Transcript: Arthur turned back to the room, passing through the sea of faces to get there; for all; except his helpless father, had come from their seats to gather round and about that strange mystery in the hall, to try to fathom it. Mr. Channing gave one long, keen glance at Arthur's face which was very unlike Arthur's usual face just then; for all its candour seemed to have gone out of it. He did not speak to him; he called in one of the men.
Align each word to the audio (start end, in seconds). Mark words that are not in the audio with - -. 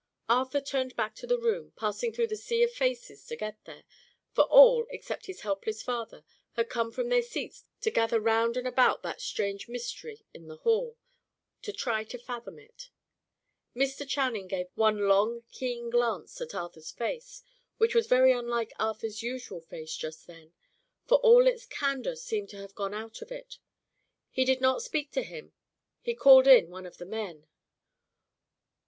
Arthur 0.29 0.61
turned 0.61 0.95
back 0.95 1.13
to 1.13 1.27
the 1.27 1.37
room, 1.37 1.73
passing 1.75 2.11
through 2.11 2.25
the 2.25 2.35
sea 2.35 2.63
of 2.63 2.73
faces 2.73 3.23
to 3.27 3.35
get 3.35 3.63
there; 3.65 3.83
for 4.33 4.45
all; 4.45 4.87
except 4.89 5.27
his 5.27 5.41
helpless 5.41 5.83
father, 5.83 6.23
had 6.53 6.71
come 6.71 6.91
from 6.91 7.09
their 7.09 7.21
seats 7.21 7.65
to 7.81 7.91
gather 7.91 8.19
round 8.19 8.57
and 8.57 8.65
about 8.67 9.03
that 9.03 9.21
strange 9.21 9.67
mystery 9.69 10.25
in 10.33 10.47
the 10.47 10.55
hall, 10.55 10.97
to 11.61 11.71
try 11.71 12.03
to 12.03 12.17
fathom 12.17 12.57
it. 12.57 12.89
Mr. 13.75 14.09
Channing 14.09 14.47
gave 14.47 14.69
one 14.73 15.07
long, 15.07 15.43
keen 15.51 15.91
glance 15.91 16.41
at 16.41 16.55
Arthur's 16.55 16.89
face 16.89 17.43
which 17.77 17.93
was 17.93 18.07
very 18.07 18.31
unlike 18.33 18.73
Arthur's 18.79 19.21
usual 19.21 19.61
face 19.61 19.95
just 19.95 20.25
then; 20.25 20.51
for 21.05 21.19
all 21.19 21.45
its 21.45 21.67
candour 21.67 22.15
seemed 22.15 22.49
to 22.49 22.57
have 22.57 22.73
gone 22.73 22.95
out 22.95 23.21
of 23.21 23.31
it. 23.31 23.59
He 24.31 24.45
did 24.45 24.61
not 24.61 24.81
speak 24.81 25.11
to 25.11 25.21
him; 25.21 25.53
he 26.01 26.15
called 26.15 26.47
in 26.47 26.71
one 26.71 26.87
of 26.87 26.97
the 26.97 27.05
men. 27.05 27.45